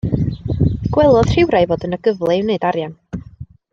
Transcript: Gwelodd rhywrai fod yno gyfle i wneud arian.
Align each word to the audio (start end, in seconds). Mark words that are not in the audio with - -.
Gwelodd 0.95 1.29
rhywrai 1.33 1.61
fod 1.73 1.85
yno 1.89 2.01
gyfle 2.09 2.39
i 2.39 2.43
wneud 2.47 2.67
arian. 2.71 2.97